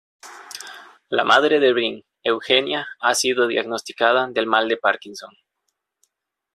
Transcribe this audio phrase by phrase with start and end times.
[1.09, 5.29] La madre de Brin, Eugenia ha sido diagnosticada del mal de Parkinson.